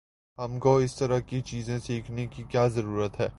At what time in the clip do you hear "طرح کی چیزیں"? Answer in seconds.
0.95-1.77